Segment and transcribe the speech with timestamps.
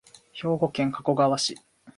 [0.33, 1.59] 兵庫県加古川市